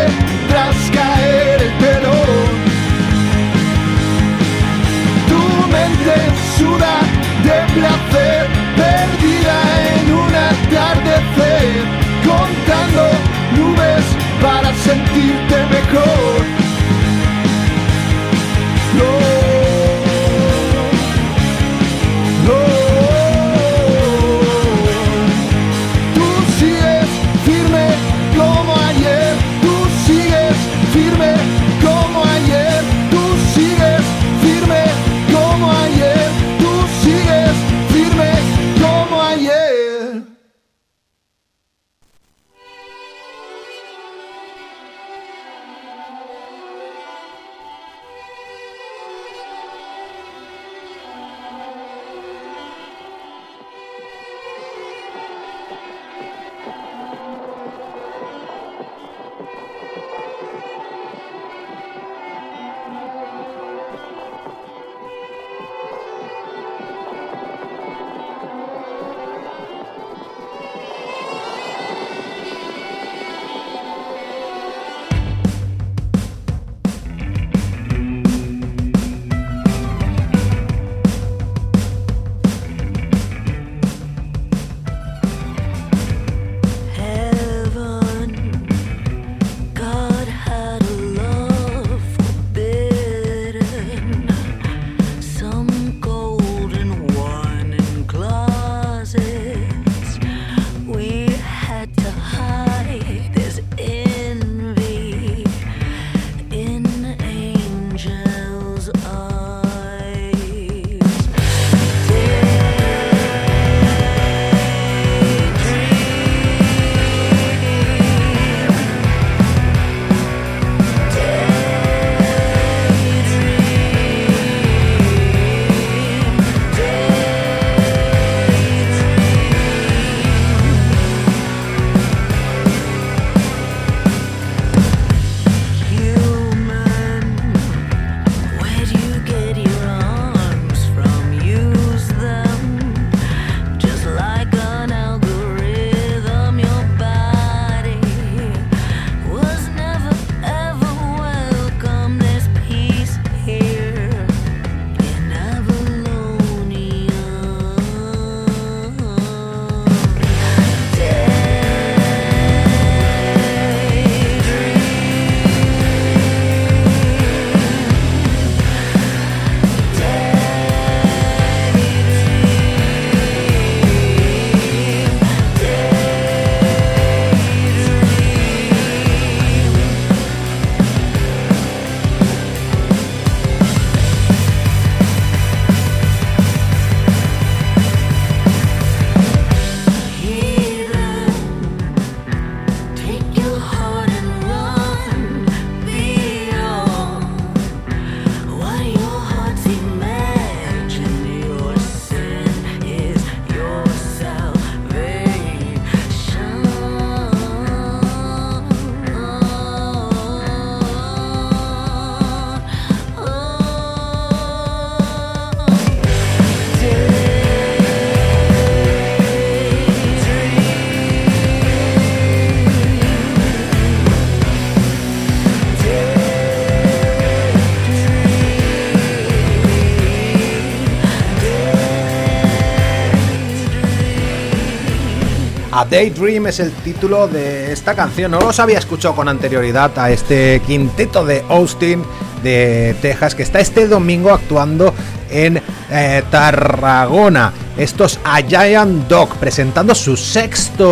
Daydream 235.91 236.47
es 236.47 236.59
el 236.61 236.71
título 236.71 237.27
de 237.27 237.71
esta 237.73 237.93
canción. 237.93 238.31
No 238.31 238.39
los 238.39 238.59
había 238.61 238.79
escuchado 238.79 239.13
con 239.13 239.27
anterioridad 239.27 239.91
a 239.99 240.09
este 240.09 240.61
quinteto 240.65 241.25
de 241.25 241.43
Austin 241.49 242.01
de 242.41 242.95
Texas 243.01 243.35
que 243.35 243.43
está 243.43 243.59
este 243.59 243.87
domingo 243.87 244.31
actuando 244.31 244.93
en 245.29 245.61
eh, 245.91 246.23
Tarragona. 246.31 247.51
Estos 247.77 248.19
a 248.23 248.41
Giant 248.41 249.07
Dog 249.09 249.35
presentando 249.35 249.93
su 249.93 250.15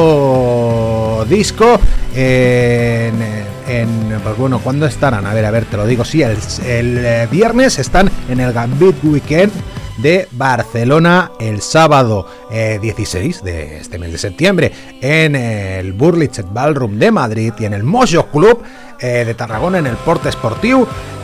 sexto 0.03 1.25
disco. 1.29 1.79
En, 2.13 3.15
en- 3.67 4.19
pues 4.21 4.37
bueno, 4.37 4.59
¿cuándo 4.59 4.85
estarán? 4.85 5.25
A 5.25 5.33
ver, 5.33 5.45
a 5.45 5.51
ver, 5.51 5.63
te 5.65 5.77
lo 5.77 5.85
digo. 5.87 6.03
Sí, 6.03 6.21
el, 6.23 6.37
el, 6.65 6.97
eh, 7.05 7.27
viernes 7.31 7.79
están 7.79 8.11
en 8.27 8.41
el 8.41 8.51
Gambit 8.51 8.97
Weekend 9.03 9.51
de 10.01 10.27
Barcelona 10.31 11.31
el 11.39 11.61
sábado 11.61 12.25
eh, 12.51 12.79
16 12.81 13.43
de 13.43 13.77
este 13.77 13.99
mes 13.99 14.11
de 14.11 14.17
septiembre 14.17 14.71
en 15.01 15.35
el 15.35 15.93
Burlitz 15.93 16.41
Ballroom 16.51 16.97
de 16.97 17.11
Madrid 17.11 17.53
y 17.59 17.65
en 17.65 17.73
el 17.73 17.83
Mojo 17.83 18.27
Club 18.27 18.63
eh, 18.99 19.23
de 19.25 19.33
Tarragona 19.33 19.79
en 19.79 19.87
el 19.87 19.95
Porte 19.95 20.29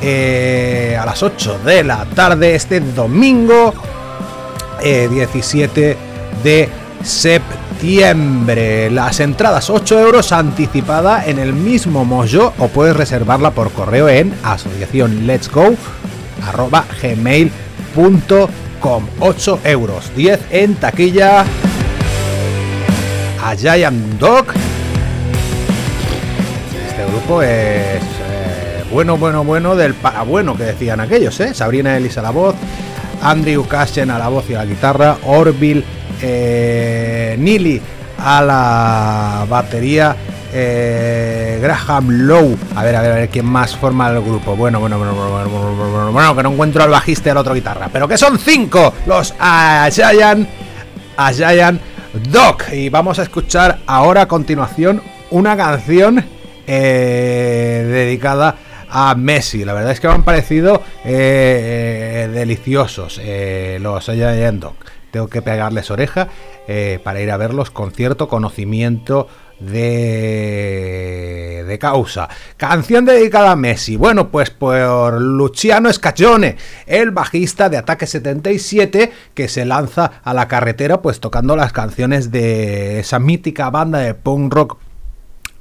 eh, 0.01 0.97
a 0.99 1.05
las 1.05 1.21
8 1.21 1.59
de 1.65 1.84
la 1.84 2.05
tarde 2.05 2.55
este 2.55 2.80
domingo 2.80 3.73
eh, 4.82 5.09
17 5.11 5.97
de 6.43 6.69
septiembre. 7.03 8.89
Las 8.91 9.19
entradas 9.19 9.69
8 9.69 9.99
euros 9.99 10.32
anticipada 10.32 11.26
en 11.26 11.39
el 11.39 11.53
mismo 11.53 12.05
Mojo 12.05 12.53
o 12.59 12.67
puedes 12.69 12.95
reservarla 12.95 13.51
por 13.51 13.71
correo 13.71 14.07
en 14.07 14.34
asociación 14.43 15.28
8 18.82 19.59
euros. 19.63 20.11
10 20.15 20.39
en 20.51 20.76
taquilla. 20.76 21.45
A 23.43 23.55
Giant 23.55 24.19
Dog 24.19 24.47
este 26.95 27.11
grupo 27.11 27.41
es 27.41 27.49
eh, 27.49 28.84
bueno, 28.89 29.17
bueno, 29.17 29.43
bueno 29.43 29.76
del 29.76 29.95
para 29.95 30.23
bueno 30.23 30.55
que 30.55 30.63
decían 30.63 31.01
aquellos, 31.01 31.38
¿eh? 31.41 31.53
Sabrina 31.53 31.97
Ellis 31.97 32.17
a 32.17 32.21
la 32.21 32.32
voz, 32.32 32.55
Andrew 33.21 33.67
Cashen 33.67 34.11
a 34.11 34.17
la 34.17 34.30
voz 34.30 34.49
y 34.49 34.53
a 34.53 34.59
la 34.59 34.65
guitarra, 34.65 35.17
Orville 35.26 35.84
eh, 36.21 37.36
Neely 37.38 37.82
a 38.17 38.41
la 38.41 39.45
batería, 39.49 40.15
eh, 40.58 41.60
Graham 41.62 42.10
Lowe, 42.10 42.58
a 42.76 42.84
ver, 42.84 42.95
a 42.95 43.01
ver, 43.01 43.12
a 43.12 43.16
ver 43.16 43.30
quién 43.30 43.45
más 43.45 43.76
forma 43.76 44.10
el 44.10 44.22
grupo. 44.22 44.56
Bueno, 44.56 44.80
bueno, 44.80 44.97
bueno, 44.97 45.14
bueno, 45.14 45.49
bueno, 45.49 45.76
bueno, 45.76 46.12
bueno, 46.12 46.36
que 46.36 46.43
no 46.43 46.51
encuentro 46.53 46.84
al 46.84 46.89
bajista 46.89 47.30
y 47.30 47.32
al 47.32 47.38
otro 47.38 47.53
guitarra, 47.53 47.89
pero 47.91 48.08
que 48.08 48.18
son 48.18 48.39
cinco 48.39 48.93
los 49.06 49.34
Giant, 49.91 50.47
Giant 51.36 51.82
Dog. 52.32 52.58
Y 52.72 52.89
vamos 52.89 53.20
a 53.20 53.24
escuchar 53.24 53.80
ahora 53.86 54.22
a 54.22 54.28
continuación 54.28 55.01
una 55.32 55.58
canción 55.58 56.24
eh, 56.66 57.86
dedicada 57.88 58.56
a 58.89 59.14
Messi. 59.16 59.66
La 59.66 59.74
verdad 59.74 59.91
es 59.91 59.99
que 59.99 60.08
me 60.08 60.14
han 60.14 60.24
parecido 60.24 60.82
eh, 61.03 62.24
eh, 62.26 62.30
deliciosos 62.32 63.20
eh, 63.22 63.78
los 63.82 64.06
Giant 64.06 64.62
Dog. 64.62 64.76
Tengo 65.12 65.28
que 65.28 65.41
pegarles 65.41 65.91
oreja 65.91 66.28
eh, 66.68 66.99
para 67.03 67.22
ir 67.22 67.32
a 67.32 67.38
verlos 67.38 67.72
con 67.72 67.91
cierto 67.91 68.28
conocimiento 68.28 69.28
de, 69.60 71.26
de 71.68 71.80
causa. 71.80 72.30
Canción 72.58 73.06
dedicada 73.06 73.51
a 73.51 73.56
Messi. 73.56 73.95
Bueno, 73.95 74.30
pues 74.30 74.49
por 74.49 75.22
Luciano 75.22 75.91
Scaccione, 75.91 76.58
el 76.86 77.12
bajista 77.12 77.70
de 77.70 77.78
Ataque 77.78 78.08
77, 78.08 79.12
que 79.34 79.47
se 79.47 79.66
lanza 79.66 80.22
a 80.24 80.34
la 80.34 80.47
carretera 80.47 81.01
pues 81.01 81.20
tocando 81.20 81.56
las 81.56 81.74
canciones 81.74 82.32
de 82.32 82.99
esa 82.99 83.20
mítica 83.20 83.70
banda 83.70 83.99
de 83.99 84.14
punk 84.14 84.53
rock 84.53 84.78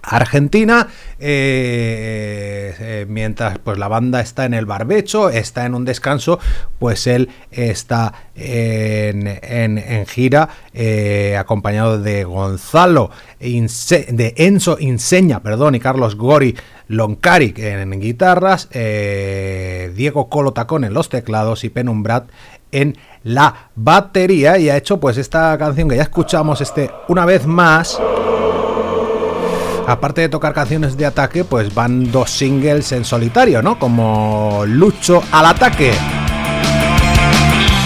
Argentina, 0.06 0.88
eh, 1.18 2.74
eh, 2.78 3.06
mientras 3.08 3.58
pues 3.58 3.78
la 3.78 3.88
banda 3.88 4.20
está 4.20 4.44
en 4.44 4.54
el 4.54 4.66
barbecho, 4.66 5.30
está 5.30 5.66
en 5.66 5.74
un 5.74 5.84
descanso, 5.84 6.38
pues 6.78 7.06
él 7.06 7.28
está 7.50 8.12
en, 8.34 9.26
en- 9.42 9.78
en 9.78 10.06
gira 10.06 10.48
eh, 10.72 11.36
acompañado 11.38 12.00
de 12.00 12.24
Gonzalo, 12.24 13.10
de 13.40 14.34
Enzo 14.36 14.76
Inseña, 14.78 15.40
perdón, 15.42 15.74
y 15.74 15.80
Carlos 15.80 16.16
Gori 16.16 16.56
Loncari 16.88 17.54
en 17.56 17.98
guitarras, 18.00 18.68
Diego 18.70 20.28
Colo 20.28 20.52
Tacón 20.52 20.84
en 20.84 20.92
los 20.94 21.08
teclados 21.08 21.64
y 21.64 21.70
Penumbrat 21.70 22.28
en 22.72 22.96
la 23.22 23.70
batería. 23.74 24.58
Y 24.58 24.68
ha 24.68 24.76
hecho 24.76 24.98
pues 25.00 25.16
esta 25.16 25.56
canción 25.58 25.88
que 25.88 25.96
ya 25.96 26.02
escuchamos 26.02 26.60
este 26.60 26.90
una 27.08 27.24
vez 27.24 27.46
más 27.46 27.98
aparte 29.86 30.22
de 30.22 30.28
tocar 30.28 30.52
canciones 30.52 30.96
de 30.96 31.06
ataque, 31.06 31.44
pues 31.44 31.74
van 31.74 32.10
dos 32.10 32.30
singles 32.30 32.92
en 32.92 33.04
solitario, 33.04 33.62
¿no? 33.62 33.78
Como 33.78 34.64
Lucho 34.66 35.22
al 35.32 35.46
ataque. 35.46 35.92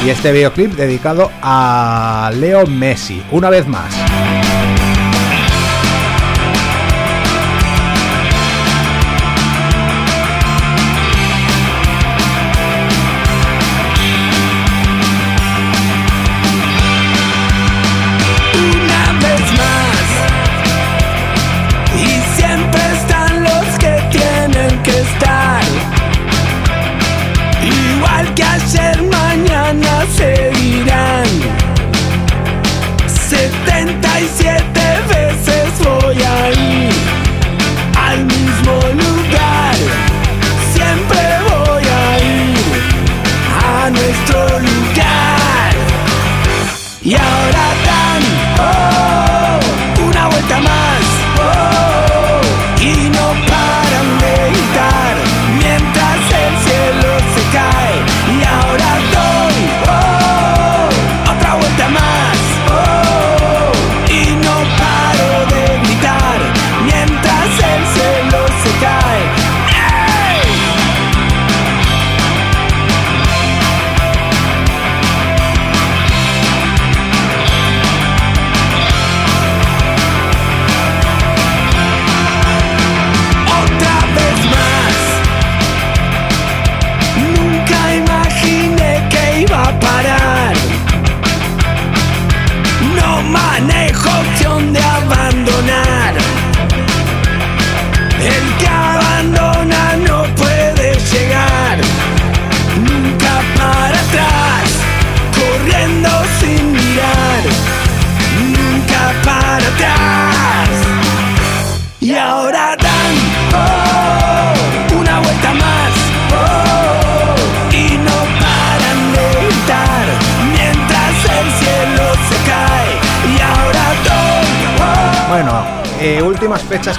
Y 0.04 0.10
este 0.10 0.32
videoclip 0.32 0.74
dedicado 0.74 1.30
a 1.42 2.30
Leo 2.34 2.66
Messi, 2.66 3.22
una 3.32 3.50
vez 3.50 3.66
más. 3.66 3.92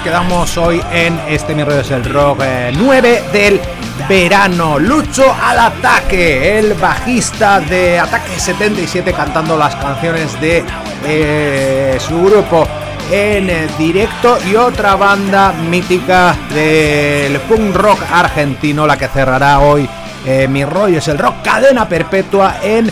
fechas 0.00 0.02
que 0.02 0.10
damos 0.10 0.56
hoy 0.56 0.82
en 0.92 1.18
este 1.28 1.54
Mi 1.54 1.64
Rollo 1.64 1.80
es 1.80 1.90
el 1.90 2.04
Rock 2.04 2.42
eh, 2.44 2.72
9 2.74 3.22
del 3.32 3.60
verano. 4.08 4.78
Lucho 4.78 5.34
al 5.42 5.58
ataque, 5.58 6.58
el 6.58 6.74
bajista 6.74 7.60
de 7.60 7.98
Ataque 7.98 8.38
77 8.38 9.12
cantando 9.12 9.56
las 9.56 9.74
canciones 9.76 10.40
de 10.40 10.64
eh, 11.06 11.98
su 12.00 12.22
grupo 12.22 12.66
en 13.10 13.50
directo 13.76 14.38
y 14.48 14.54
otra 14.54 14.96
banda 14.96 15.52
mítica 15.52 16.36
del 16.54 17.38
punk 17.40 17.74
rock 17.74 18.00
argentino, 18.12 18.86
la 18.86 18.96
que 18.96 19.08
cerrará 19.08 19.60
hoy 19.60 19.88
eh, 20.24 20.46
Mi 20.48 20.64
Rollo 20.64 20.98
es 20.98 21.08
el 21.08 21.18
Rock 21.18 21.42
Cadena 21.42 21.88
Perpetua 21.88 22.56
en 22.62 22.90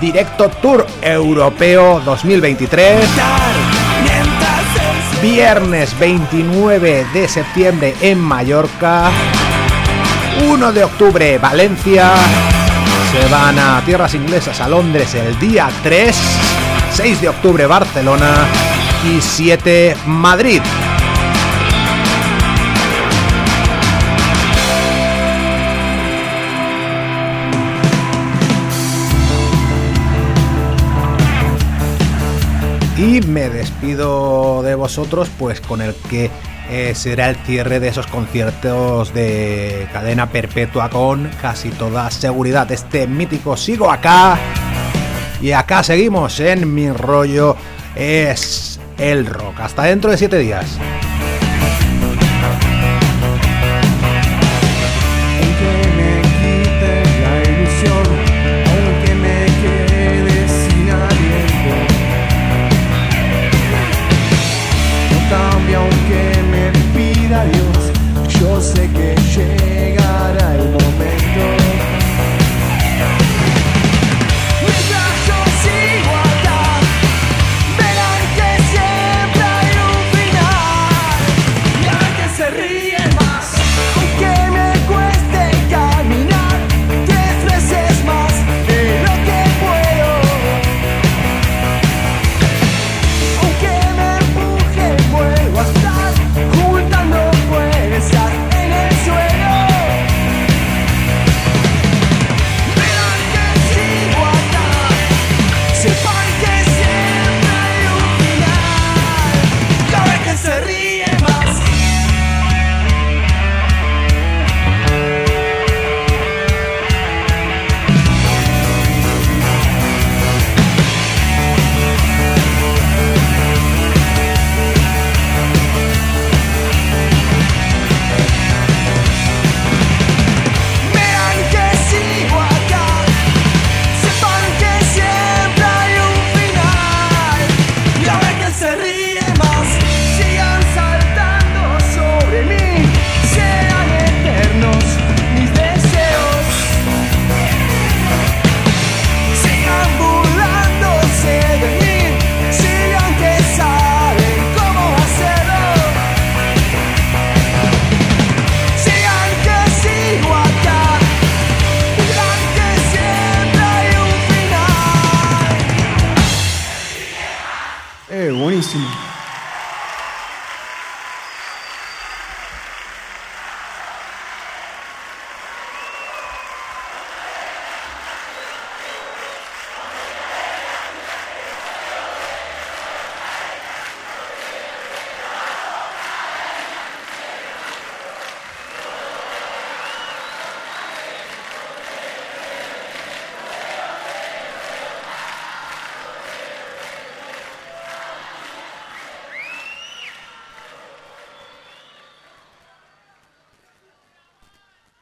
directo 0.00 0.48
Tour 0.60 0.86
Europeo 1.02 2.00
2023. 2.00 3.69
Viernes 5.22 5.98
29 5.98 7.06
de 7.12 7.28
septiembre 7.28 7.94
en 8.00 8.18
Mallorca, 8.18 9.10
1 10.48 10.72
de 10.72 10.84
octubre 10.84 11.38
Valencia, 11.38 12.12
se 13.12 13.28
van 13.32 13.58
a 13.58 13.82
tierras 13.84 14.14
inglesas 14.14 14.60
a 14.60 14.68
Londres 14.68 15.14
el 15.14 15.38
día 15.38 15.68
3, 15.82 16.16
6 16.94 17.20
de 17.20 17.28
octubre 17.28 17.66
Barcelona. 17.66 18.46
Y 19.02 19.20
7 19.22 19.96
Madrid. 20.04 20.60
Y 33.00 33.22
me 33.22 33.48
despido 33.48 34.62
de 34.62 34.74
vosotros 34.74 35.30
pues 35.38 35.62
con 35.62 35.80
el 35.80 35.94
que 36.10 36.30
eh, 36.70 36.94
será 36.94 37.30
el 37.30 37.36
cierre 37.36 37.80
de 37.80 37.88
esos 37.88 38.06
conciertos 38.06 39.14
de 39.14 39.88
cadena 39.90 40.28
perpetua 40.28 40.90
con 40.90 41.30
casi 41.40 41.70
toda 41.70 42.10
seguridad. 42.10 42.70
Este 42.70 43.06
mítico 43.06 43.56
sigo 43.56 43.90
acá 43.90 44.38
y 45.40 45.52
acá 45.52 45.82
seguimos 45.82 46.40
en 46.40 46.74
mi 46.74 46.92
rollo 46.92 47.56
es 47.96 48.78
el 48.98 49.24
rock. 49.24 49.60
Hasta 49.60 49.84
dentro 49.84 50.10
de 50.10 50.18
siete 50.18 50.36
días. 50.36 50.78